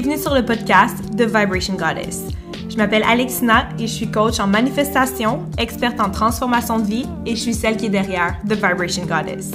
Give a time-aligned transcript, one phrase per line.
[0.00, 2.28] Bienvenue sur le podcast The Vibration Goddess.
[2.70, 7.34] Je m'appelle Alexina et je suis coach en manifestation, experte en transformation de vie et
[7.34, 9.50] je suis celle qui est derrière The Vibration Goddess.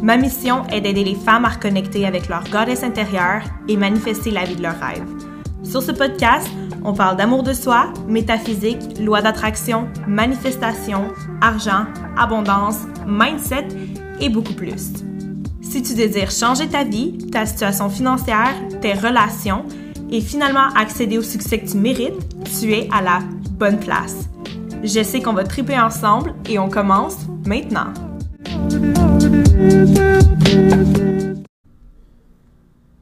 [0.00, 4.44] Ma mission est d'aider les femmes à reconnecter avec leur goddess intérieure et manifester la
[4.44, 5.02] vie de leurs rêves.
[5.64, 6.48] Sur ce podcast,
[6.84, 11.08] on parle d'amour de soi, métaphysique, loi d'attraction, manifestation,
[11.40, 13.66] argent, abondance, mindset
[14.20, 14.92] et beaucoup plus.
[15.70, 19.64] Si tu désires changer ta vie, ta situation financière, tes relations
[20.10, 22.18] et finalement accéder au succès que tu mérites,
[22.58, 23.20] tu es à la
[23.52, 24.28] bonne place.
[24.82, 27.94] Je sais qu'on va triper ensemble et on commence maintenant.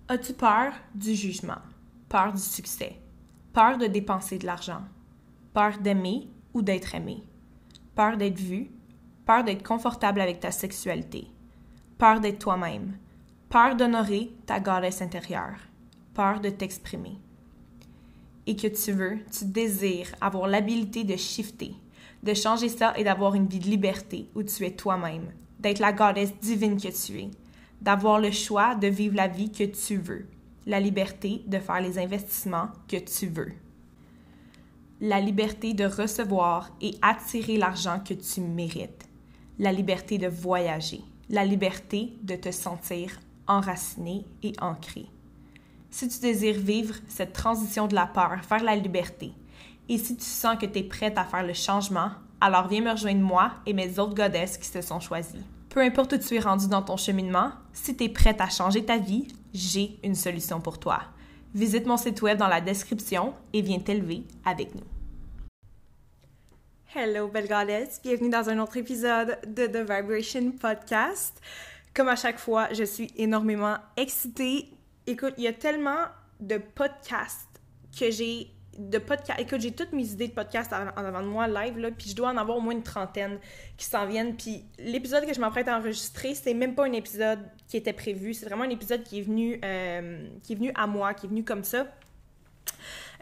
[0.08, 1.62] As-tu peur du jugement?
[2.10, 2.96] Peur du succès?
[3.54, 4.82] Peur de dépenser de l'argent?
[5.54, 7.22] Peur d'aimer ou d'être aimé?
[7.94, 8.68] Peur d'être vu?
[9.24, 11.28] Peur d'être confortable avec ta sexualité?
[11.98, 12.96] Peur d'être toi-même,
[13.48, 15.58] peur d'honorer ta goddess intérieure,
[16.14, 17.18] peur de t'exprimer.
[18.46, 21.74] Et que tu veux, tu désires avoir l'habilité de shifter,
[22.22, 25.92] de changer ça et d'avoir une vie de liberté où tu es toi-même, d'être la
[25.92, 27.30] goddess divine que tu es,
[27.80, 30.26] d'avoir le choix de vivre la vie que tu veux,
[30.66, 33.52] la liberté de faire les investissements que tu veux,
[35.00, 39.08] la liberté de recevoir et attirer l'argent que tu mérites,
[39.58, 45.06] la liberté de voyager, la liberté de te sentir enraciné et ancré.
[45.90, 49.32] Si tu désires vivre cette transition de la peur vers la liberté,
[49.88, 52.90] et si tu sens que tu es prête à faire le changement, alors viens me
[52.90, 55.44] rejoindre moi et mes autres godesses qui se sont choisies.
[55.70, 58.84] Peu importe où tu es rendu dans ton cheminement, si tu es prête à changer
[58.84, 61.00] ta vie, j'ai une solution pour toi.
[61.54, 64.97] Visite mon site web dans la description et viens t'élever avec nous.
[66.94, 68.00] Hello, goddess!
[68.02, 71.38] Bienvenue dans un autre épisode de The Vibration Podcast.
[71.92, 74.70] Comme à chaque fois, je suis énormément excitée.
[75.06, 76.06] Écoute, il y a tellement
[76.40, 77.60] de podcasts
[77.94, 79.02] que j'ai de.
[79.36, 82.16] Écoute, j'ai toutes mes idées de podcasts en, avant de moi live, là, puis je
[82.16, 83.38] dois en avoir au moins une trentaine
[83.76, 84.34] qui s'en viennent.
[84.34, 88.32] Puis l'épisode que je m'apprête à enregistrer, c'est même pas un épisode qui était prévu.
[88.32, 91.28] C'est vraiment un épisode qui est venu, euh, qui est venu à moi, qui est
[91.28, 91.86] venu comme ça.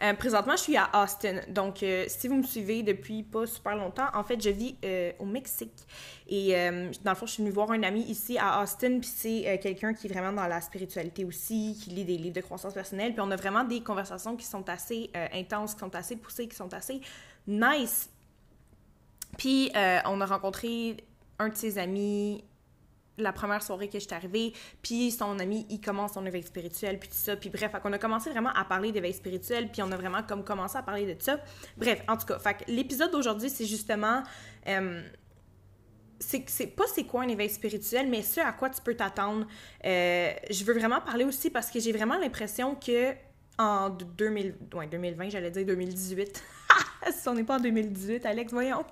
[0.01, 1.41] Euh, présentement, je suis à Austin.
[1.47, 5.11] Donc, euh, si vous me suivez depuis pas super longtemps, en fait, je vis euh,
[5.19, 5.73] au Mexique.
[6.29, 6.53] Et
[7.03, 8.99] dans le fond, je suis venue voir un ami ici à Austin.
[8.99, 12.41] Puis c'est quelqu'un qui est vraiment dans la spiritualité aussi, qui lit des livres de
[12.41, 13.13] croissance personnelle.
[13.13, 16.55] Puis on a vraiment des conversations qui sont assez intenses, qui sont assez poussées, qui
[16.57, 16.99] sont assez
[17.47, 18.09] nice.
[19.37, 20.97] Puis on a rencontré
[21.39, 22.43] un de ses amis
[23.17, 26.99] la première soirée que je suis arrivée, puis son ami, il commence son éveil spirituel,
[26.99, 29.91] puis tout ça, puis bref, on a commencé vraiment à parler d'éveil spirituel, puis on
[29.91, 31.39] a vraiment comme commencé à parler de ça.
[31.77, 34.23] Bref, en tout cas, fait l'épisode d'aujourd'hui, c'est justement...
[34.67, 35.01] Euh,
[36.19, 39.45] c'est pas c'est quoi un éveil spirituel, mais ce à quoi tu peux t'attendre.
[39.85, 43.13] Euh, je veux vraiment parler aussi parce que j'ai vraiment l'impression que
[43.59, 46.43] en 2000, ouais, 2020, j'allais dire 2018.
[47.11, 48.85] si on n'est pas en 2018, Alex, voyons.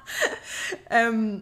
[0.92, 1.38] euh,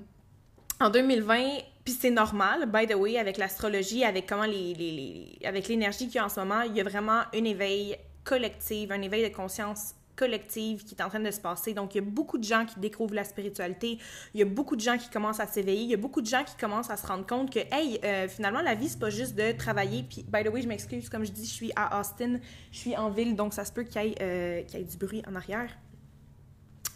[0.81, 6.07] en 2020, puis c'est normal, by the way, avec l'astrologie, avec comment les, avec l'énergie
[6.07, 9.29] qu'il y a en ce moment, il y a vraiment un éveil collectif, un éveil
[9.29, 11.75] de conscience collective qui est en train de se passer.
[11.75, 13.99] Donc, il y a beaucoup de gens qui découvrent la spiritualité.
[14.35, 15.83] Il y a beaucoup de gens qui commencent à s'éveiller.
[15.83, 18.29] Il y a beaucoup de gens qui commencent à se rendre compte que, hey, euh,
[18.29, 20.05] finalement, la vie, c'est pas juste de travailler.
[20.09, 22.39] Puis, by the way, je m'excuse, comme je dis, je suis à Austin,
[22.73, 25.23] je suis en ville, donc ça se peut qu'il y, euh, y ait du bruit
[25.29, 25.71] en arrière.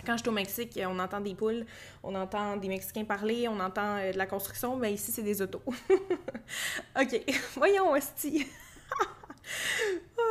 [0.04, 1.64] Quand je suis au Mexique, on entend des poules,
[2.02, 5.40] on entend des Mexicains parler, on entend euh, de la construction, mais ici, c'est des
[5.40, 5.62] autos.
[7.00, 7.22] OK,
[7.56, 8.46] voyons, Esti.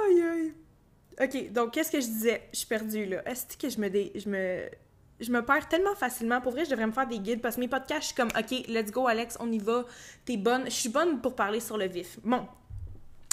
[0.08, 0.54] aïe, aïe.
[1.22, 2.50] OK, donc, qu'est-ce que je disais?
[2.52, 3.22] Je suis perdue, là.
[3.26, 4.70] Est-ce que je me, je me...
[5.20, 6.42] Je me perds tellement facilement.
[6.42, 8.30] Pour vrai, je devrais me faire des guides parce que mes podcasts, je suis comme,
[8.30, 9.86] OK, let's go, Alex, on y va.
[10.26, 10.66] T'es bonne.
[10.66, 12.18] Je suis bonne pour parler sur le vif.
[12.24, 12.48] Bon,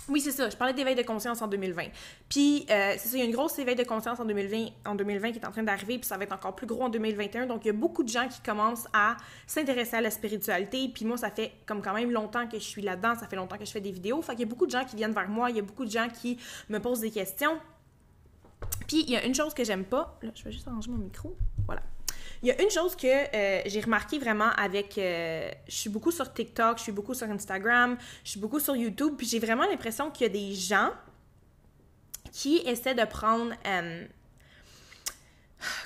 [0.09, 0.49] oui, c'est ça.
[0.49, 1.85] Je parlais d'éveil de conscience en 2020.
[2.29, 4.95] Puis, euh, c'est ça, il y a une grosse éveil de conscience en 2020, en
[4.95, 7.47] 2020 qui est en train d'arriver, puis ça va être encore plus gros en 2021.
[7.47, 10.91] Donc, il y a beaucoup de gens qui commencent à s'intéresser à la spiritualité.
[10.93, 13.59] Puis moi, ça fait comme quand même longtemps que je suis là-dedans, ça fait longtemps
[13.59, 14.22] que je fais des vidéos.
[14.22, 15.84] Fait qu'il y a beaucoup de gens qui viennent vers moi, il y a beaucoup
[15.84, 16.39] de gens qui
[16.69, 17.59] me posent des questions.
[18.87, 20.19] Puis, il y a une chose que j'aime pas.
[20.22, 21.37] Là, je vais juste arranger mon micro.
[21.66, 21.83] Voilà.
[22.43, 24.97] Il y a une chose que euh, j'ai remarqué vraiment avec...
[24.97, 28.77] Euh, je suis beaucoup sur TikTok, je suis beaucoup sur Instagram, je suis beaucoup sur
[28.77, 30.91] YouTube, puis j'ai vraiment l'impression qu'il y a des gens
[32.31, 33.53] qui essaient de prendre...
[33.67, 34.07] Euh,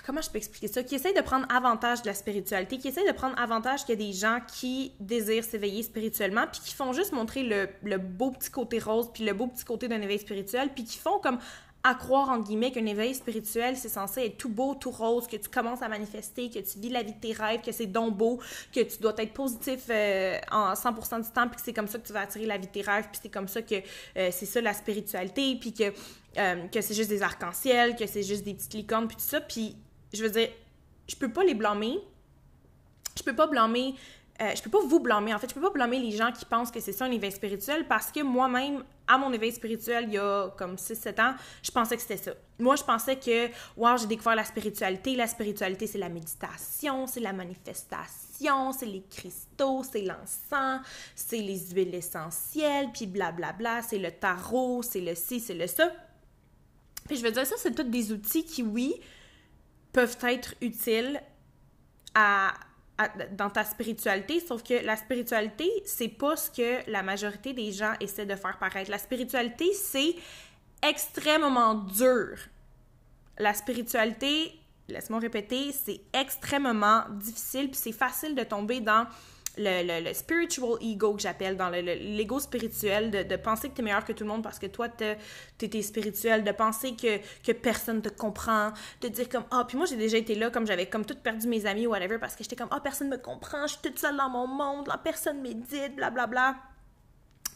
[0.05, 0.83] comment je peux expliquer ça?
[0.83, 4.03] Qui essaient de prendre avantage de la spiritualité, qui essaient de prendre avantage qu'il y
[4.03, 8.31] a des gens qui désirent s'éveiller spirituellement, puis qui font juste montrer le, le beau
[8.31, 11.39] petit côté rose, puis le beau petit côté d'un éveil spirituel, puis qui font comme
[11.85, 15.37] à croire, entre guillemets, qu'un éveil spirituel, c'est censé être tout beau, tout rose, que
[15.37, 18.17] tu commences à manifester, que tu vis la vie de tes rêves, que c'est donc
[18.17, 18.39] beau,
[18.73, 21.99] que tu dois être positif euh, en 100% du temps, puis que c'est comme ça
[21.99, 24.29] que tu vas attirer la vie de tes rêves, puis c'est comme ça que euh,
[24.31, 25.93] c'est ça la spiritualité, puis que,
[26.39, 29.41] euh, que c'est juste des arcs-en-ciel, que c'est juste des petites licornes, puis tout ça.
[29.41, 29.75] Puis,
[30.13, 30.51] je veux dire,
[31.09, 31.99] je peux pas les blâmer.
[33.17, 33.95] Je peux pas blâmer
[34.43, 35.33] euh, je peux pas vous blâmer.
[35.33, 37.31] En fait, je peux pas blâmer les gens qui pensent que c'est ça un éveil
[37.31, 41.71] spirituel parce que moi-même, à mon éveil spirituel, il y a comme 6-7 ans, je
[41.71, 42.33] pensais que c'était ça.
[42.59, 45.15] Moi, je pensais que, wow, j'ai découvert la spiritualité.
[45.15, 50.81] La spiritualité, c'est la méditation, c'est la manifestation, c'est les cristaux, c'est l'encens,
[51.15, 55.93] c'est les huiles essentielles, puis blablabla, c'est le tarot, c'est le ci, c'est le ça.
[57.07, 58.95] Puis je veux dire, ça, c'est tous des outils qui, oui,
[59.93, 61.23] peuvent être utiles
[62.15, 62.55] à
[63.33, 67.95] dans ta spiritualité, sauf que la spiritualité, c'est pas ce que la majorité des gens
[68.01, 68.91] essaient de faire paraître.
[68.91, 70.15] La spiritualité, c'est
[70.83, 72.37] extrêmement dur.
[73.39, 74.53] La spiritualité,
[74.89, 79.07] laisse-moi répéter, c'est extrêmement difficile, puis c'est facile de tomber dans
[79.59, 84.13] le, le, spiritual ego que j'appelle, dans l'ego spirituel, de, penser que tu meilleur que
[84.13, 88.73] tout le monde parce que toi, tu spirituel, de penser que, que personne te comprend,
[89.01, 91.49] de dire comme, ah, puis moi, j'ai déjà été là, comme j'avais comme tout perdu
[91.49, 93.99] mes amis ou whatever, parce que j'étais comme, ah, personne me comprend, je suis toute
[93.99, 96.27] seule dans mon monde, là, personne médite, blablabla.
[96.27, 96.72] Bla, bla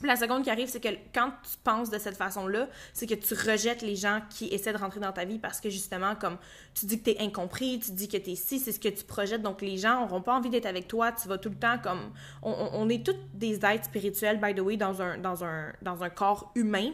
[0.03, 3.35] la seconde qui arrive, c'est que quand tu penses de cette façon-là, c'est que tu
[3.35, 6.37] rejettes les gens qui essaient de rentrer dans ta vie parce que justement, comme
[6.75, 8.89] tu dis que tu es incompris, tu dis que tu es si, c'est ce que
[8.89, 9.43] tu projettes.
[9.43, 11.13] Donc les gens n'auront pas envie d'être avec toi.
[11.13, 12.13] Tu vas tout le temps comme.
[12.43, 16.11] On, est toutes des êtres spirituels, by the way, dans un, dans un, dans un
[16.11, 16.93] corps humain.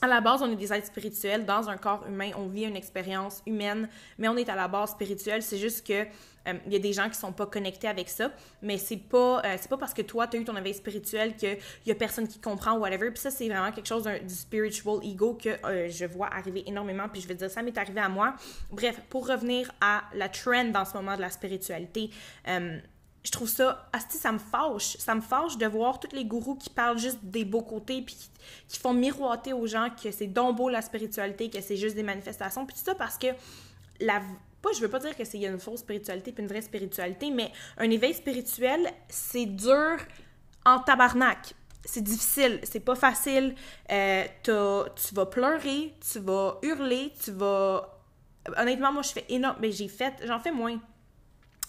[0.00, 2.76] À la base, on est des êtres spirituels dans un corps humain, on vit une
[2.76, 3.88] expérience humaine,
[4.18, 5.42] mais on est à la base spirituelle.
[5.42, 6.06] C'est juste que
[6.46, 8.30] il euh, y a des gens qui sont pas connectés avec ça,
[8.62, 11.36] mais c'est pas euh, c'est pas parce que toi tu as eu ton éveil spirituel
[11.36, 11.56] que
[11.86, 13.10] y a personne qui comprend whatever.
[13.10, 17.08] Puis ça c'est vraiment quelque chose du spiritual ego que euh, je vois arriver énormément
[17.08, 18.34] puis je veux dire ça m'est arrivé à moi.
[18.70, 22.10] Bref, pour revenir à la trend dans ce moment de la spiritualité,
[22.46, 24.98] je trouve ça, asti, ça me fâche.
[24.98, 28.16] Ça me fâche de voir tous les gourous qui parlent juste des beaux côtés puis
[28.68, 32.66] qui, font miroiter aux gens que c'est donc la spiritualité, que c'est juste des manifestations.
[32.66, 33.28] Puis tout ça parce que
[34.00, 34.20] la,
[34.64, 36.62] pas, je veux pas dire que c'est y a une fausse spiritualité puis une vraie
[36.62, 39.98] spiritualité, mais un éveil spirituel, c'est dur
[40.64, 41.54] en tabarnak.
[41.84, 43.54] C'est difficile, c'est pas facile.
[43.92, 48.00] Euh, tu vas pleurer, tu vas hurler, tu vas.
[48.56, 49.58] Honnêtement, moi, je fais énorme.
[49.60, 50.14] Mais j'ai fait.
[50.24, 50.80] J'en fais moins.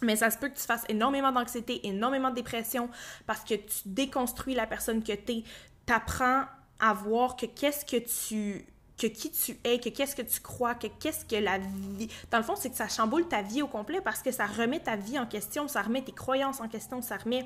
[0.02, 2.90] Mais ça se peut que tu fasses énormément d'anxiété, énormément de dépression
[3.26, 5.44] parce que tu déconstruis la personne que tu es.
[5.86, 6.46] T'apprends
[6.80, 8.66] à voir que qu'est-ce que tu
[8.98, 12.08] que qui tu es, que qu'est-ce que tu crois, que qu'est-ce que la vie.
[12.32, 14.80] Dans le fond, c'est que ça chamboule ta vie au complet parce que ça remet
[14.80, 17.46] ta vie en question, ça remet tes croyances en question, ça remet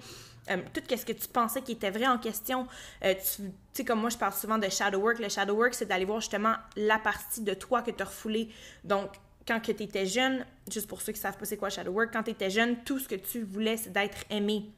[0.49, 2.67] euh, tout ce que tu pensais qui était vrai en question.
[3.03, 3.43] Euh, tu
[3.73, 5.19] sais, comme moi, je parle souvent de shadow work.
[5.19, 8.49] Le shadow work, c'est d'aller voir justement la partie de toi que tu as refoulée.
[8.83, 9.09] Donc,
[9.47, 12.23] quand tu étais jeune, juste pour ceux qui savent pas c'est quoi shadow work, quand
[12.23, 14.69] tu étais jeune, tout ce que tu voulais, c'est d'être aimé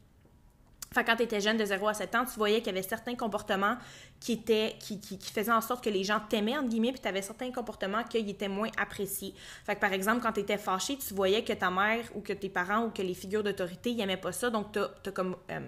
[0.93, 2.81] Enfin, quand tu étais jeune de 0 à 7 ans, tu voyais qu'il y avait
[2.81, 3.77] certains comportements
[4.19, 7.07] qui étaient qui, qui, faisaient en sorte que les gens t'aimaient, entre guillemets, puis tu
[7.07, 9.33] avais certains comportements qui étaient moins appréciés.
[9.65, 12.49] Fait par exemple, quand tu étais fâché, tu voyais que ta mère ou que tes
[12.49, 15.37] parents ou que les figures d'autorité n'aimaient pas ça, donc tu comme...
[15.49, 15.59] Euh,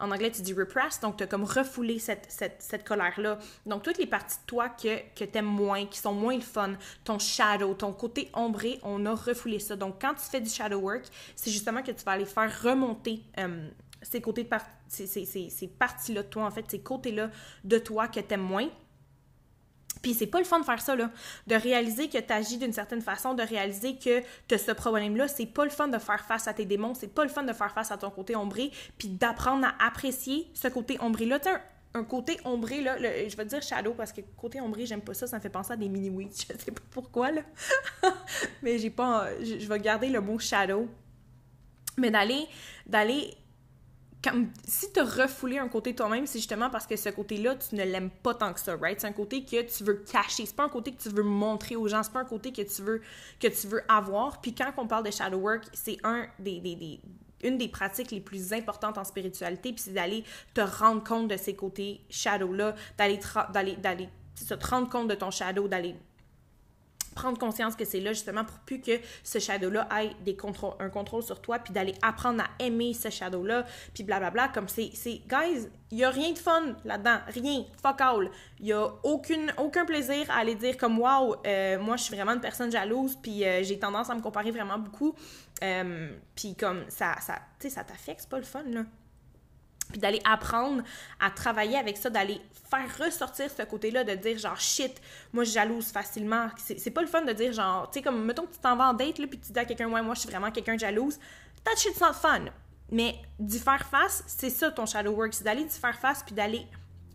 [0.00, 3.38] en anglais, tu dis repress, donc tu as comme refoulé cette, cette, cette colère-là.
[3.66, 6.40] Donc, toutes les parties de toi que, que tu aimes moins, qui sont moins le
[6.40, 6.72] fun,
[7.04, 9.76] ton shadow, ton côté ombré, on a refoulé ça.
[9.76, 11.04] Donc, quand tu fais du shadow work,
[11.36, 13.68] c'est justement que tu vas aller faire remonter euh,
[14.02, 17.30] ces côtés parties-là de toi, en fait, ces côtés-là
[17.64, 18.68] de toi que t'aimes moins.
[20.02, 21.10] Puis c'est pas le fun de faire ça, là.
[21.46, 25.28] De réaliser que tu agis d'une certaine façon, de réaliser que tu as ce problème-là.
[25.28, 27.52] C'est pas le fun de faire face à tes démons, c'est pas le fun de
[27.52, 31.40] faire face à ton côté ombré, puis d'apprendre à apprécier ce côté ombré-là.
[31.40, 31.48] Tu
[31.92, 35.26] un, côté ombré, là, je vais dire shadow parce que côté ombré, j'aime pas ça,
[35.26, 36.30] ça me fait penser à des mini-weeds.
[36.48, 37.42] Je sais pas pourquoi, là.
[38.62, 39.28] Mais j'ai pas.
[39.40, 40.88] Je, je vais garder le mot shadow.
[41.98, 42.46] Mais d'aller
[42.86, 43.34] d'aller
[44.66, 47.84] si tu as refoulé un côté toi-même, c'est justement parce que ce côté-là, tu ne
[47.84, 49.00] l'aimes pas tant que ça, right?
[49.00, 51.76] C'est un côté que tu veux cacher, c'est pas un côté que tu veux montrer
[51.76, 53.00] aux gens, c'est pas un côté que tu veux
[53.40, 54.40] que tu veux avoir.
[54.40, 55.98] Puis quand on parle de shadow work, c'est
[56.38, 57.00] des,
[57.42, 61.36] une des pratiques les plus importantes en spiritualité, puis c'est d'aller te rendre compte de
[61.36, 63.18] ces côtés shadow-là, d'aller
[63.52, 65.94] d'aller d'aller te rendre compte de ton shadow, d'aller
[67.14, 68.92] prendre conscience que c'est là justement pour plus que
[69.24, 73.10] ce shadow-là ait des contrôles, un contrôle sur toi, puis d'aller apprendre à aimer ce
[73.10, 77.64] shadow-là, puis blablabla, comme c'est, c'est, guys, il y a rien de fun là-dedans, rien,
[77.82, 78.30] fuck all.
[78.60, 82.14] Il y a aucune, aucun plaisir à aller dire comme, wow, euh, moi je suis
[82.14, 85.14] vraiment une personne jalouse, puis euh, j'ai tendance à me comparer vraiment beaucoup,
[85.62, 88.84] euh, puis comme ça, ça, tu sais, ça t'affecte, c'est pas le fun, là.
[89.90, 90.82] Puis d'aller apprendre
[91.18, 95.00] à travailler avec ça, d'aller faire ressortir ce côté-là, de dire genre shit,
[95.32, 96.48] moi je jalouse facilement.
[96.56, 98.88] C'est pas le fun de dire genre, tu sais, comme mettons que tu t'en vas
[98.88, 100.80] en date, là, puis tu dis à quelqu'un, ouais, moi je suis vraiment quelqu'un de
[100.80, 101.18] jalouse.
[101.64, 102.46] That shit's not fun.
[102.92, 106.34] Mais d'y faire face, c'est ça ton shadow work, c'est d'aller d'y faire face, puis
[106.34, 106.66] d'aller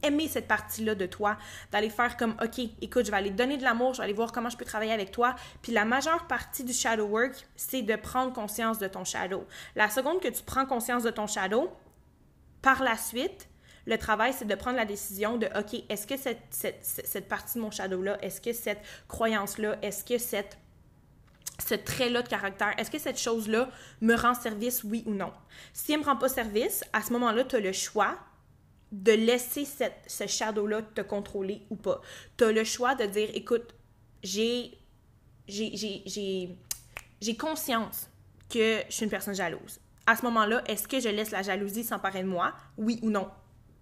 [0.03, 1.38] aimer cette partie-là de toi,
[1.72, 4.32] d'aller faire comme, OK, écoute, je vais aller donner de l'amour, je vais aller voir
[4.32, 5.36] comment je peux travailler avec toi.
[5.62, 9.46] Puis la majeure partie du shadow work, c'est de prendre conscience de ton shadow.
[9.75, 11.72] La seconde que tu prends conscience de ton shadow,
[12.65, 13.48] par la suite,
[13.86, 17.62] le travail, c'est de prendre la décision de, OK, est-ce que cette, cette, partie de
[17.62, 20.57] mon shadow-là, est-ce que cette croyance-là, est-ce que cette
[21.63, 23.69] ce trait-là de caractère, est-ce que cette chose-là
[24.01, 25.31] me rend service, oui ou non?
[25.74, 28.17] Si elle ne me rend pas service, à ce moment-là, tu as le choix
[28.91, 29.65] de laisser
[30.07, 32.01] ce shadow-là te contrôler ou pas.
[32.36, 33.75] Tu as le choix de dire, écoute,
[34.24, 34.79] j'ai
[37.38, 38.10] conscience
[38.50, 41.83] que je suis une personne jalouse à ce moment-là, est-ce que je laisse la jalousie
[41.83, 42.53] s'emparer de moi?
[42.77, 43.29] Oui ou non?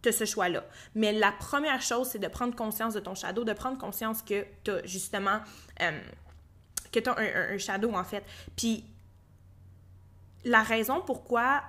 [0.01, 0.65] Tu ce choix-là.
[0.95, 4.45] Mais la première chose, c'est de prendre conscience de ton shadow, de prendre conscience que
[4.63, 5.39] tu as justement.
[5.81, 5.99] Euh,
[6.91, 8.23] que as un, shadow, en fait.
[8.55, 8.85] Puis,
[10.43, 11.63] la raison pourquoi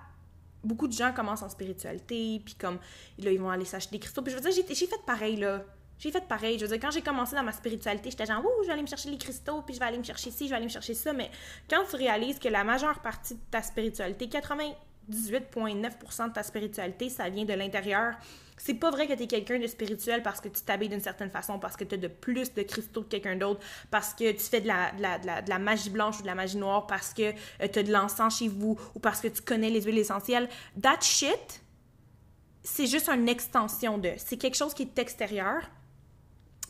[0.64, 2.78] beaucoup de gens commencent en spiritualité, puis comme,
[3.18, 4.23] ils vont aller s'acheter des cristaux.
[4.23, 5.62] Puis je veux dire, j'ai fait pareil, là.
[5.99, 6.59] J'ai fait pareil.
[6.59, 8.83] Je veux dire, quand j'ai commencé dans ma spiritualité, j'étais genre, ouh, je vais aller
[8.83, 10.71] me chercher les cristaux, puis je vais aller me chercher ci, je vais aller me
[10.71, 11.13] chercher ça.
[11.13, 11.31] Mais
[11.69, 17.29] quand tu réalises que la majeure partie de ta spiritualité, 98,9% de ta spiritualité, ça
[17.29, 18.15] vient de l'intérieur,
[18.57, 21.31] c'est pas vrai que tu es quelqu'un de spirituel parce que tu t'habilles d'une certaine
[21.31, 23.61] façon, parce que tu as de plus de cristaux que quelqu'un d'autre,
[23.91, 26.87] parce que tu fais de la, de, la, magie blanche ou de la magie noire,
[26.87, 27.33] parce que
[27.63, 30.49] euh, tu de l'encens chez vous ou parce que tu connais les huiles essentielles.
[30.81, 31.63] That shit,
[32.63, 34.13] c'est juste une extension de.
[34.17, 35.63] C'est quelque chose qui est extérieur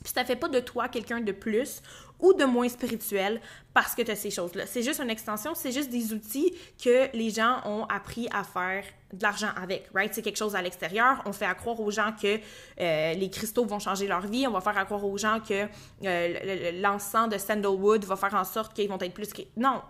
[0.05, 1.83] puis ça fait pas de toi quelqu'un de plus
[2.21, 3.41] ou de moins spirituel
[3.73, 4.67] parce que tu as ces choses-là.
[4.67, 8.85] C'est juste une extension, c'est juste des outils que les gens ont appris à faire
[9.13, 10.13] de l'argent avec, right?
[10.13, 11.23] C'est quelque chose à l'extérieur.
[11.25, 12.39] On fait à croire aux gens que
[12.81, 14.47] euh, les cristaux vont changer leur vie.
[14.47, 15.67] On va faire à croire aux gens que
[16.05, 19.31] euh, l'encens de sandalwood va faire en sorte qu'ils vont être plus...
[19.57, 19.81] Non,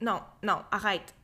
[0.00, 1.14] non, non, arrête.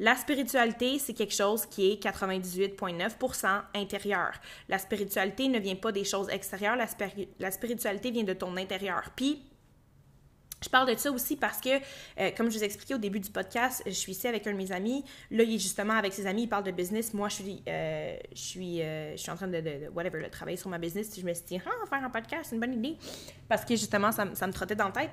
[0.00, 4.32] La spiritualité, c'est quelque chose qui est 98,9% intérieur.
[4.66, 9.10] La spiritualité ne vient pas des choses extérieures, la, spiritualité vient de ton intérieur.
[9.14, 9.42] Puis,
[10.64, 11.68] je parle de ça aussi parce que,
[12.18, 14.56] euh, comme je vous expliquais au début du podcast, je suis ici avec un de
[14.56, 15.04] mes amis.
[15.30, 17.12] Là, il est justement avec ses amis, il parle de business.
[17.12, 20.28] Moi, je suis, euh, je suis, euh, je suis en train de, de, whatever, de
[20.30, 21.14] travailler sur ma business.
[21.14, 22.96] Je me suis dit, ah, faire un podcast, c'est une bonne idée.
[23.50, 25.10] Parce que justement, ça, ça, me trottait dans la tête.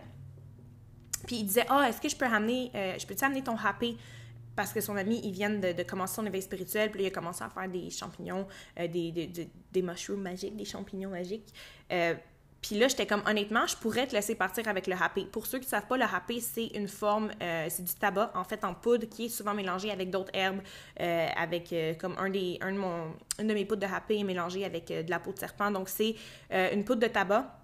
[1.26, 3.98] Puis il disait, ah, oh, est-ce que je peux ramener, je peux-tu amener ton happy
[4.58, 7.44] parce que son ami, il vient de, commencer son éveil spirituel, puis il a commencé
[7.44, 8.48] à faire des champignons,
[8.80, 9.12] euh, des,
[9.72, 11.54] des, mushrooms magiques, des champignons magiques.
[11.94, 12.16] Euh,
[12.60, 15.26] puis là, j'étais comme, honnêtement, je pourrais te laisser partir avec le happé.
[15.26, 18.32] Pour ceux qui ne savent pas, le happé, c'est une forme, euh, c'est du tabac,
[18.34, 20.62] en fait, en poudre, qui est souvent mélangé avec d'autres herbes,
[20.98, 22.80] avec, comme un, des, un de,
[23.40, 25.70] une de mes poudres de happé est mélangé avec de la peau de serpent.
[25.70, 26.16] Donc, c'est
[26.52, 27.60] une poudre de tabac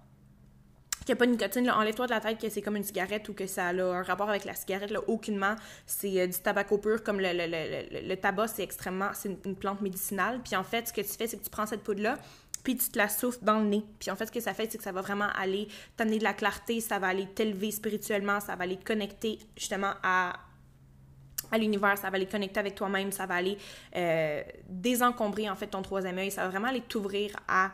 [1.04, 3.28] qu'il n'y a pas de nicotine, enlève-toi de la tête que c'est comme une cigarette
[3.28, 5.54] ou que ça a un rapport avec la cigarette, là, aucunement.
[5.86, 9.56] C'est euh, du tabac pur, comme le, le, le, le tabac, c'est extrêmement, c'est une,
[9.56, 10.40] plante médicinale.
[10.42, 12.18] Puis en fait, ce que tu fais, c'est que tu prends cette poudre-là,
[12.62, 13.84] puis tu te la souffles dans le nez.
[13.98, 16.24] Puis en fait, ce que ça fait, c'est que ça va vraiment aller t'amener de
[16.24, 20.32] la clarté, ça va aller t'élever spirituellement, ça va aller te connecter justement à
[21.52, 23.56] à l'univers, ça va aller connecter avec toi-même, ça va aller
[23.94, 27.70] euh, désencombrer en fait ton troisième œil, ça va vraiment aller t'ouvrir à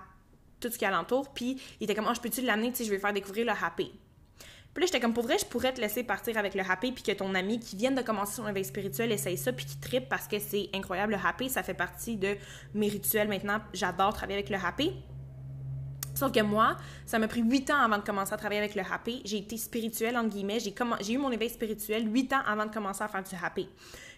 [0.60, 1.32] tout ce qui est alentour.
[1.32, 3.92] Puis il était comme, oh, je peux-tu l'amener, si je vais faire découvrir le happy.
[4.72, 7.02] Puis là, j'étais comme, pour vrai, je pourrais te laisser partir avec le happy, puis
[7.02, 10.08] que ton ami qui vient de commencer son éveil spirituel essaye ça, puis qui tripe
[10.08, 11.12] parce que c'est incroyable.
[11.12, 12.36] Le happy, ça fait partie de
[12.74, 13.60] mes rituels maintenant.
[13.72, 14.92] J'adore travailler avec le happy.
[16.14, 16.76] Sauf que moi,
[17.06, 19.22] ça m'a pris huit ans avant de commencer à travailler avec le happy.
[19.24, 20.60] J'ai été spirituelle, entre guillemets.
[20.60, 23.68] J'ai, j'ai eu mon éveil spirituel huit ans avant de commencer à faire du happy.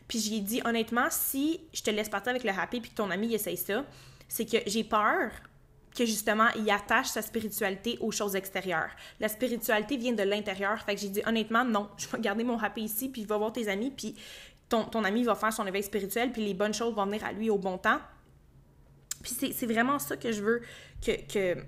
[0.08, 3.10] Puis j'ai dit, honnêtement, si je te laisse partir avec le happy, puis que ton
[3.10, 3.84] ami essaye ça,
[4.28, 5.30] c'est que j'ai peur
[5.94, 8.90] que justement, il attache sa spiritualité aux choses extérieures.
[9.20, 10.80] La spiritualité vient de l'intérieur.
[10.82, 13.52] Fait que j'ai dit honnêtement, non, je vais garder mon happy ici, puis va voir
[13.52, 14.14] tes amis, puis
[14.68, 17.50] ton, ami va faire son éveil spirituel, puis les bonnes choses vont venir à lui
[17.50, 18.00] au bon temps.
[19.22, 20.62] Puis c'est vraiment ça que je veux
[21.04, 21.60] que, que,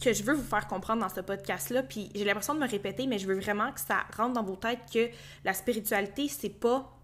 [0.00, 1.82] que je veux vous faire comprendre dans ce podcast-là.
[1.82, 4.56] Puis j'ai l'impression de me répéter, mais je veux vraiment que ça rentre dans vos
[4.56, 5.10] têtes que
[5.44, 6.94] la spiritualité, c'est pas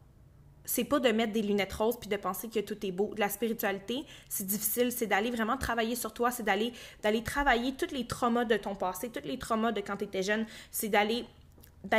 [0.70, 3.12] c'est pas de mettre des lunettes roses puis de penser que tout est beau.
[3.18, 6.72] La spiritualité, c'est difficile, c'est d'aller vraiment travailler sur toi, c'est d'aller
[7.02, 10.22] d'aller travailler tous les traumas de ton passé, tous les traumas de quand tu étais
[10.22, 11.26] jeune, c'est d'aller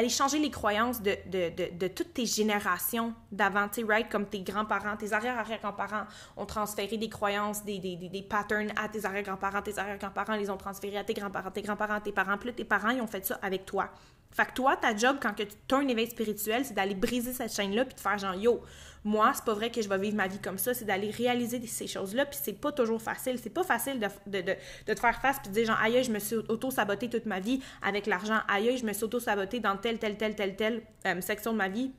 [0.07, 4.09] changer les croyances de, toutes tes générations d'avant, right?
[4.09, 6.05] Comme tes grands-parents, tes arrière-arrière-grands-parents
[6.37, 10.57] ont transféré des croyances, des, des, des, patterns à tes arrière-grands-parents, tes arrière-grands-parents les ont
[10.57, 13.37] transférés à tes grands-parents, tes grands-parents, tes parents, plus tes parents, ils ont fait ça
[13.41, 13.89] avec toi.
[14.31, 17.53] Fait que toi, ta job, quand tu as un éveil spirituel, c'est d'aller briser cette
[17.53, 18.61] chaîne-là puis de faire genre, yo,
[19.03, 21.65] moi, c'est pas vrai que je vais vivre ma vie comme ça, c'est d'aller réaliser
[21.65, 23.39] ces choses-là, puis c'est pas toujours facile.
[23.41, 24.41] C'est pas facile de,
[24.85, 27.61] te faire face puis de dire genre, aïe, je me suis auto-saboté toute ma vie
[27.81, 31.51] avec l'argent, aïe, je me suis auto-saboté dans telle, telle, telle, telle, telle euh, section
[31.51, 31.91] de ma vie.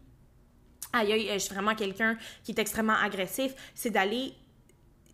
[0.93, 3.55] Aïe, je suis vraiment quelqu'un qui est extrêmement agressif.
[3.75, 4.35] C'est d'aller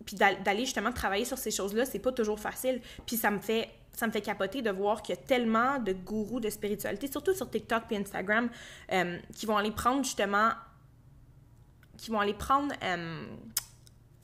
[0.05, 2.81] puis d'aller justement travailler sur ces choses-là, c'est pas toujours facile.
[3.05, 5.93] Puis ça me fait ça me fait capoter de voir qu'il y a tellement de
[5.93, 8.49] gourous de spiritualité, surtout sur TikTok et Instagram,
[8.91, 10.51] euh, qui vont aller prendre justement
[11.97, 13.25] qui vont aller prendre euh,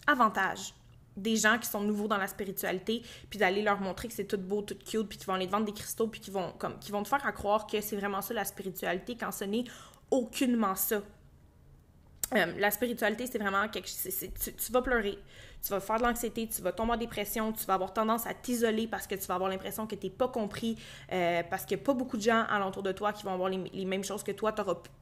[0.07, 0.73] avantage
[1.17, 4.37] des gens qui sont nouveaux dans la spiritualité, puis d'aller leur montrer que c'est tout
[4.37, 7.03] beau, tout cute, puis qui vont aller vendre des cristaux, puis qui vont, qui vont
[7.03, 9.63] te faire croire que c'est vraiment ça la spiritualité quand ce n'est
[10.11, 11.01] aucunement ça.
[12.33, 14.11] Euh, la spiritualité, c'est vraiment quelque chose.
[14.57, 15.19] Tu, vas pleurer,
[15.61, 18.33] tu vas faire de l'anxiété, tu vas tomber en dépression, tu vas avoir tendance à
[18.33, 20.75] t'isoler parce que tu vas avoir l'impression que tu n'es pas compris,
[21.11, 23.49] euh, parce qu'il n'y a pas beaucoup de gens alentour de toi qui vont avoir
[23.49, 24.53] les, mêmes choses que toi.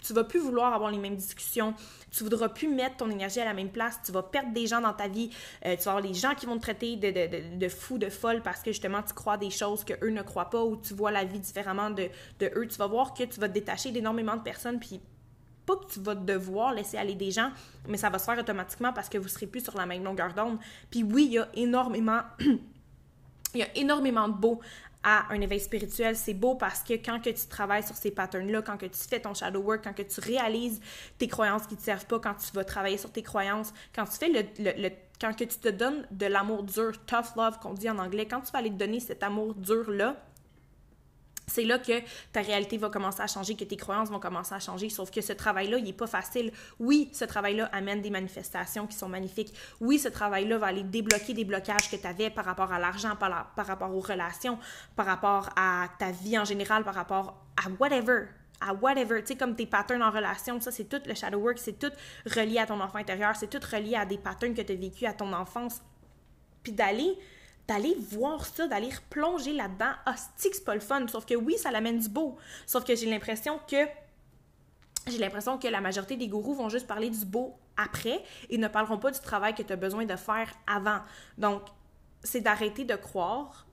[0.03, 1.73] Tu vas plus vouloir avoir les mêmes discussions,
[2.11, 4.81] tu voudras plus mettre ton énergie à la même place, tu vas perdre des gens
[4.81, 5.29] dans ta vie,
[5.65, 8.61] euh, tu vas avoir les gens qui vont te traiter de, fou, de folle parce
[8.61, 11.23] que justement tu crois des choses que eux ne croient pas ou tu vois la
[11.23, 12.67] vie différemment de, de eux.
[12.67, 14.99] Tu vas voir que tu vas te détacher d'énormément de personnes, puis
[15.65, 17.51] pas que tu vas devoir laisser aller des gens,
[17.87, 20.33] mais ça va se faire automatiquement parce que vous serez plus sur la même longueur
[20.33, 20.57] d'onde.
[20.89, 22.21] Puis oui, il y a énormément
[23.53, 24.59] il y a énormément de beau
[25.03, 26.15] à un éveil spirituel.
[26.15, 29.19] C'est beau parce que quand que tu travailles sur ces patterns-là, quand que tu fais
[29.19, 30.79] ton shadow work, quand que tu réalises
[31.17, 34.05] tes croyances qui ne te servent pas, quand tu vas travailler sur tes croyances, quand
[34.05, 34.89] tu fais le, le,
[35.19, 38.41] quand que tu te donnes de l'amour dur, tough love qu'on dit en anglais, quand
[38.41, 40.15] tu vas aller te donner cet amour dur-là,
[41.47, 41.99] c'est là que
[42.31, 44.89] ta réalité va commencer à changer, que tes croyances vont commencer à changer.
[44.89, 46.51] Sauf que ce travail-là, il n'est pas facile.
[46.79, 49.53] Oui, ce travail-là amène des manifestations qui sont magnifiques.
[49.81, 53.15] Oui, ce travail-là va aller débloquer des blocages que tu avais par rapport à l'argent,
[53.15, 54.57] par, rapport aux relations,
[54.95, 58.27] par rapport à ta vie en général, par rapport à whatever
[58.65, 61.57] à whatever, tu sais, comme tes patterns en relation, ça, c'est tout le shadow work,
[61.57, 61.91] c'est tout
[62.25, 65.05] relié à ton enfant intérieur, c'est tout relié à des patterns que tu as vécu
[65.05, 65.81] à ton enfance.
[66.63, 67.17] Puis d'aller
[67.67, 69.93] d'aller voir ça, d'aller replonger là-dedans.
[70.05, 71.07] Ah, c'est pas le fun?
[71.07, 72.37] Sauf que oui, ça l'amène du beau.
[72.65, 73.87] Sauf que j'ai l'impression que
[75.07, 78.67] j'ai l'impression que la majorité des gourous vont juste parler du beau après et ne
[78.67, 80.99] parleront pas du travail que tu as besoin de faire avant.
[81.37, 81.63] Donc,
[82.23, 83.67] c'est d'arrêter de croire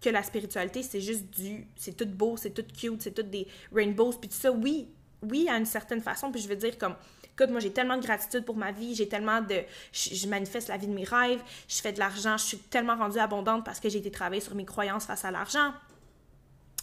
[0.00, 1.66] que la spiritualité, c'est juste du...
[1.76, 4.50] C'est tout beau, c'est tout cute, c'est tout des rainbows, puis tout ça.
[4.50, 4.88] Oui,
[5.22, 6.96] oui, à une certaine façon, puis je veux dire comme
[7.34, 9.62] écoute, moi j'ai tellement de gratitude pour ma vie, j'ai tellement de.
[9.92, 13.18] Je, manifeste la vie de mes rêves, je fais de l'argent, je suis tellement rendue
[13.18, 15.72] abondante parce que j'ai été travailler sur mes croyances face à l'argent.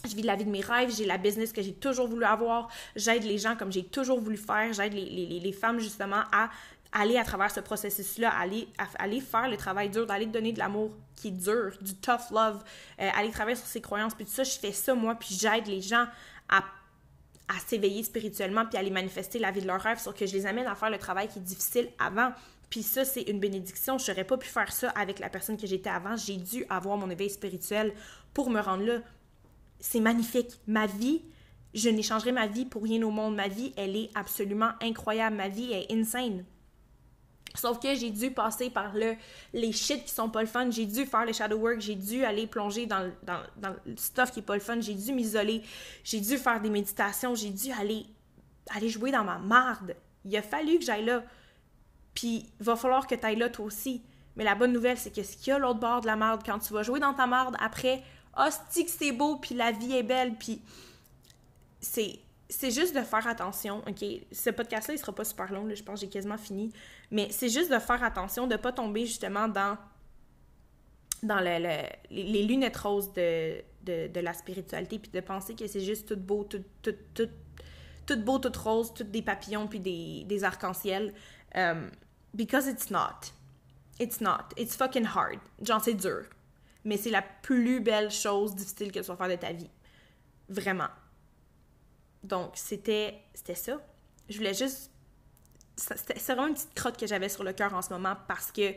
[0.03, 2.69] Je vis la vie de mes rêves, j'ai la business que j'ai toujours voulu avoir,
[2.95, 6.49] j'aide les gens comme j'ai toujours voulu faire, j'aide les, les, les, femmes justement à
[6.91, 10.91] aller à travers ce processus-là, aller, aller faire le travail dur, d'aller donner de l'amour
[11.15, 12.63] qui est dur, du tough love,
[12.99, 15.67] euh, aller travailler sur ses croyances, puis tout ça, je fais ça moi, puis j'aide
[15.67, 16.05] les gens
[16.49, 16.63] à
[17.51, 20.33] à s'éveiller spirituellement puis à aller manifester la vie de leur rêve, sauf que je
[20.33, 22.31] les amène à faire le travail qui est difficile avant.
[22.69, 23.97] Puis ça, c'est une bénédiction.
[23.97, 26.15] Je n'aurais pas pu faire ça avec la personne que j'étais avant.
[26.15, 27.93] J'ai dû avoir mon éveil spirituel
[28.33, 28.99] pour me rendre là.
[29.79, 30.59] C'est magnifique.
[30.67, 31.21] Ma vie,
[31.73, 33.35] je n'échangerai ma vie pour rien au monde.
[33.35, 35.35] Ma vie, elle est absolument incroyable.
[35.35, 36.45] Ma vie est insane.
[37.55, 39.15] Sauf que j'ai dû passer par le,
[39.53, 42.23] les shit qui sont pas le fun, j'ai dû faire le shadow work, j'ai dû
[42.23, 43.41] aller plonger dans, dans,
[43.85, 45.61] le stuff qui est pas le fun, j'ai dû m'isoler,
[46.03, 48.05] j'ai dû faire des méditations, j'ai dû aller,
[48.69, 49.95] aller jouer dans ma marde.
[50.23, 51.23] Il a fallu que j'aille là.
[52.13, 54.01] Puis, va falloir que tu ailles là toi aussi.
[54.35, 56.41] Mais la bonne nouvelle, c'est que ce qu'il y a l'autre bord de la marde,
[56.45, 58.03] quand tu vas jouer dans ta marde, après,
[58.37, 60.61] hostie que c'est beau, puis la vie est belle, puis
[61.81, 62.19] c'est
[62.51, 64.05] c'est juste de faire attention, OK?
[64.31, 66.71] Ce podcast-là, il sera pas super long, je pense que j'ai quasiment fini.
[67.09, 69.77] Mais c'est juste de faire attention, de pas tomber justement dans,
[71.23, 76.09] dans le, les lunettes roses de, de, la spiritualité, puis de penser que c'est juste
[76.09, 77.29] tout beau, tout, tout, tout,
[78.05, 81.13] tout beau, tout rose, tout des papillons, puis des, des arcs-en-ciel.
[81.55, 81.89] Um,
[82.33, 83.31] because it's not.
[83.97, 84.53] It's not.
[84.57, 85.39] It's fucking hard.
[85.63, 86.25] Genre, c'est dur.
[86.83, 89.69] Mais c'est la plus belle chose difficile que tu vas faire de ta vie.
[90.49, 90.89] Vraiment.
[92.23, 93.79] Donc, c'était ça.
[94.29, 94.91] Je voulais juste.
[95.75, 98.73] C'est vraiment une petite crotte que j'avais sur le cœur en ce moment parce que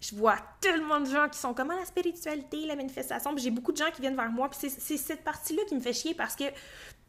[0.00, 3.36] je vois tellement de gens qui sont comme ah, la spiritualité, la manifestation.
[3.36, 4.48] J'ai beaucoup de gens qui viennent vers moi.
[4.48, 6.44] Puis c'est cette partie-là qui me fait chier parce que.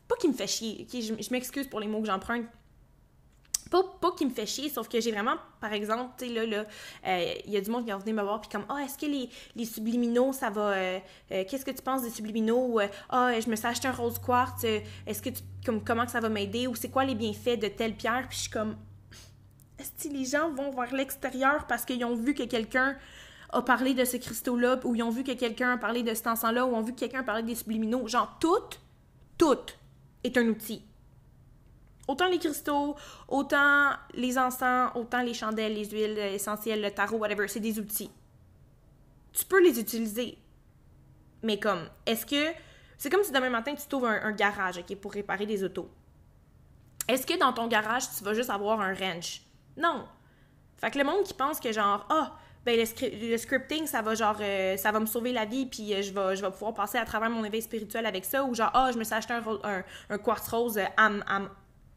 [0.08, 2.46] Pas qui me fait chier, je, je m'excuse pour les mots que j'emprunte,
[3.72, 6.66] pas, qui me fait chier, sauf que j'ai vraiment, par exemple, tu sais, là, là,
[7.08, 8.78] euh, il y a du monde qui va venir me voir, puis comme, ah, oh,
[8.78, 11.00] est-ce que les, les, subliminaux, ça va, euh,
[11.32, 12.80] euh, qu'est-ce que tu penses des subliminaux,
[13.10, 16.20] ah, je me suis acheté un rose quartz, est-ce que tu, comme, comment que ça
[16.20, 18.76] va m'aider, ou c'est quoi les bienfaits de telle pierre, puis je suis comme,
[19.80, 22.96] est-ce que les gens vont vers l'extérieur parce qu'ils ont vu que quelqu'un
[23.50, 26.28] a parlé de ce cristaux-là, ou ils ont vu que quelqu'un a parlé de cet
[26.28, 28.80] encens-là, ou ont vu que quelqu'un a parlé des subliminaux, genre, toutes
[29.42, 29.58] tout
[30.24, 30.84] est un outil.
[32.12, 32.98] Autant les cristaux,
[33.30, 38.12] autant les encens, autant les chandelles, les huiles essentielles, le tarot, whatever, c'est des outils.
[39.32, 40.38] Tu peux les utiliser.
[41.42, 42.54] Mais comme, est-ce que.
[42.98, 45.90] C'est comme si demain matin, tu trouves un, garage, OK, pour réparer des autos.
[47.08, 49.44] Est-ce que dans ton garage, tu vas juste avoir un wrench?
[49.78, 50.06] Non.
[50.76, 54.38] Fait que le monde qui pense que genre, ah, ben le, scripting, ça va genre,
[54.42, 57.30] euh, ça va me sauver la vie, puis euh, je, vais, pouvoir passer à travers
[57.30, 60.48] mon éveil spirituel avec ça, ou genre, ah, je me suis acheté un, un, quartz
[60.50, 61.50] rose, euh, I'm, I'm,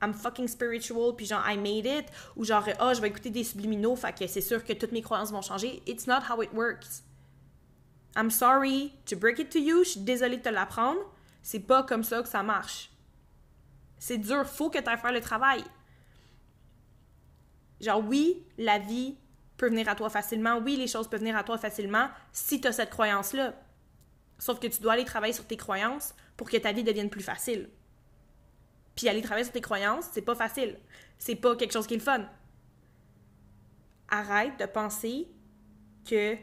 [0.04, 3.44] I'm, fucking spiritual, puis genre, I made it, ou genre, ah, je vais écouter des
[3.44, 5.82] subliminaux, fait que c'est sûr que toutes mes croyances vont changer.
[5.86, 7.02] It's not how it works.
[8.16, 11.00] I'm sorry to break it to you, je suis désolée de te l'apprendre.
[11.42, 12.90] C'est pas comme ça que ça marche.
[13.98, 15.64] C'est dur, faut que tu ailles faire le travail.
[17.80, 19.16] Genre, oui, la vie
[19.56, 20.58] peut venir à toi facilement.
[20.58, 23.54] Oui, les choses peuvent venir à toi facilement si tu as cette croyance-là.
[24.38, 27.22] Sauf que tu dois aller travailler sur tes croyances pour que ta vie devienne plus
[27.22, 27.68] facile.
[28.94, 30.78] Puis aller travailler sur tes croyances, c'est pas facile.
[31.18, 32.24] C'est pas quelque chose qui est le fun.
[34.08, 35.28] Arrête de penser
[36.08, 36.36] que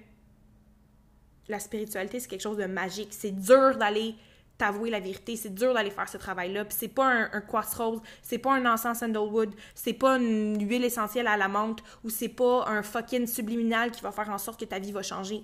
[1.47, 3.09] la spiritualité, c'est quelque chose de magique.
[3.11, 4.15] C'est dur d'aller
[4.57, 6.65] t'avouer la vérité, c'est dur d'aller faire ce travail-là.
[6.65, 10.67] Puis c'est pas un, un quartz rose, c'est pas un encens sandalwood, c'est pas une
[10.67, 14.37] huile essentielle à la menthe ou c'est pas un fucking subliminal qui va faire en
[14.37, 15.43] sorte que ta vie va changer.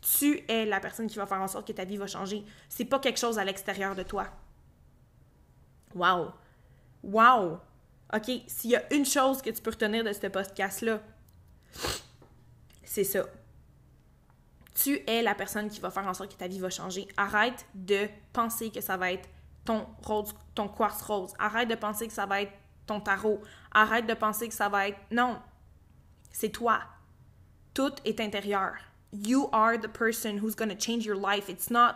[0.00, 2.44] Tu es la personne qui va faire en sorte que ta vie va changer.
[2.68, 4.28] C'est pas quelque chose à l'extérieur de toi.
[5.94, 6.32] Wow!
[7.02, 7.60] Wow!
[8.12, 11.00] OK, s'il y a une chose que tu peux retenir de ce podcast-là,
[12.84, 13.24] c'est ça
[14.74, 17.06] tu es la personne qui va faire en sorte que ta vie va changer.
[17.16, 19.28] Arrête de penser que ça va être
[19.64, 21.32] ton rose, ton quartz rose.
[21.38, 22.52] Arrête de penser que ça va être
[22.86, 23.40] ton tarot.
[23.72, 25.38] Arrête de penser que ça va être non.
[26.32, 26.80] C'est toi.
[27.72, 28.74] Tout est intérieur.
[29.12, 31.48] You are the person who's going to change your life.
[31.48, 31.94] It's not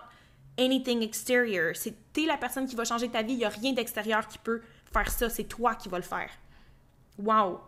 [0.58, 1.72] anything exterior.
[1.74, 3.34] C'est t'es la personne qui va changer ta vie.
[3.34, 4.60] Il y a rien d'extérieur qui peut
[4.92, 5.30] faire ça.
[5.30, 6.30] C'est toi qui vas le faire.
[7.18, 7.60] Wow.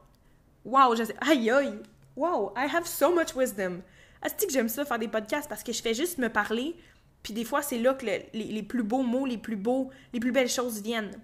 [0.65, 1.17] Wow, je sais.
[1.21, 1.79] Aïe aïe.
[2.17, 3.83] Wow, I have so much wisdom.
[4.23, 6.77] Est-ce que j'aime ça faire des podcasts parce que je fais juste me parler,
[7.23, 10.33] puis des fois c'est là que les, plus beaux mots, les plus beaux, les plus
[10.33, 11.19] belles choses viennent.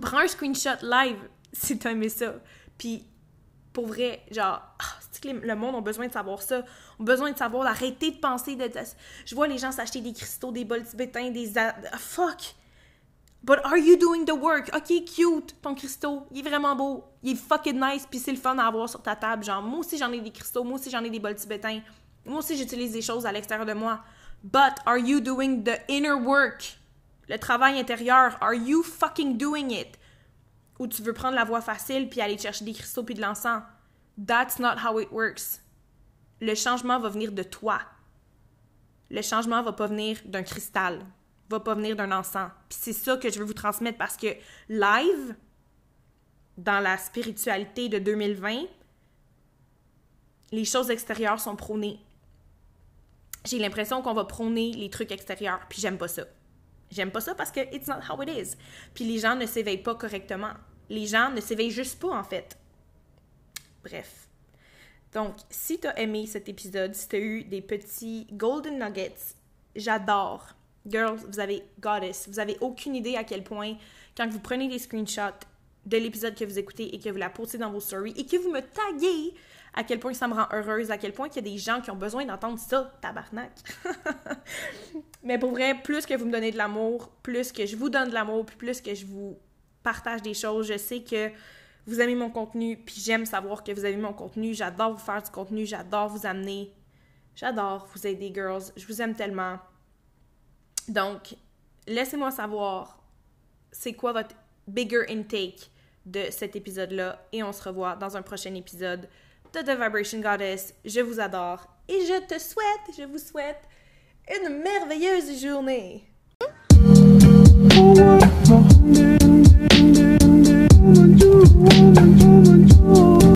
[0.00, 1.18] Prends un screenshot live
[1.52, 2.34] si t'as aimé ça.
[2.76, 3.04] Puis
[3.72, 6.58] pour vrai, genre, ah, le monde a besoin de savoir ça.
[6.58, 6.64] a
[6.98, 8.56] besoin de savoir, d'arrêter de penser
[9.26, 11.52] Je vois les gens s'acheter des cristaux, des bols tibétains, des...
[11.98, 12.54] fuck!
[13.42, 14.70] But are you doing the work?
[14.74, 16.26] Ok, cute, ton cristaux.
[16.32, 17.04] Il est vraiment beau.
[17.22, 19.44] Il est fucking nice, puis c'est le fun à avoir sur ta table.
[19.44, 21.80] Genre, moi aussi j'en ai des cristaux, moi aussi j'en ai des bols tibétains.
[22.26, 24.00] Moi aussi j'utilise des choses à l'extérieur de moi.
[24.42, 26.78] But are you doing the inner work?
[27.28, 29.98] Le travail intérieur, are you fucking doing it?
[30.78, 33.62] Ou tu veux prendre la voie facile puis aller chercher des cristaux puis de l'encens?
[34.26, 35.60] That's not how it works.
[36.40, 37.80] Le changement va venir de toi.
[39.10, 41.04] Le changement va pas venir d'un cristal
[41.48, 42.50] va pas venir d'un encens.
[42.68, 44.28] Puis c'est ça que je veux vous transmettre parce que
[44.68, 45.34] live,
[46.56, 48.64] dans la spiritualité de 2020,
[50.52, 51.98] les choses extérieures sont prônées.
[53.44, 56.24] J'ai l'impression qu'on va prôner les trucs extérieurs, puis j'aime pas ça.
[56.90, 58.56] J'aime pas ça parce que it's not how it is.
[58.94, 60.52] Puis les gens ne s'éveillent pas correctement.
[60.88, 62.58] Les gens ne s'éveillent juste pas, en fait.
[63.82, 64.28] Bref.
[65.12, 69.34] Donc, si tu as aimé cet épisode, si tu as eu des petits golden nuggets,
[69.74, 70.54] j'adore
[70.86, 72.28] Girls, vous avez goddess.
[72.28, 73.74] Vous avez aucune idée à quel point,
[74.16, 75.46] quand vous prenez des screenshots
[75.86, 78.36] de l'épisode que vous écoutez et que vous la postez dans vos stories et que
[78.36, 79.34] vous me taguez,
[79.74, 81.80] à quel point ça me rend heureuse, à quel point il y a des gens
[81.80, 83.52] qui ont besoin d'entendre ça, tabarnak.
[85.22, 88.08] Mais pour vrai, plus que vous me donnez de l'amour, plus que je vous donne
[88.08, 89.38] de l'amour, plus que je vous
[89.82, 91.30] partage des choses, je sais que
[91.86, 94.54] vous aimez mon contenu, puis j'aime savoir que vous aimez mon contenu.
[94.54, 96.72] J'adore vous faire du contenu, j'adore vous amener,
[97.34, 98.64] j'adore vous aider, girls.
[98.76, 99.58] Je vous aime tellement.
[100.88, 101.34] Donc,
[101.86, 103.02] laissez-moi savoir
[103.70, 104.34] c'est quoi votre
[104.66, 105.70] bigger intake
[106.06, 107.26] de cet épisode-là?
[107.32, 109.08] Et on se revoit dans un prochain épisode
[109.54, 110.74] de The Vibration Goddess.
[110.84, 113.62] Je vous adore et je te souhaite, je vous souhaite
[114.42, 116.04] une merveilleuse journée.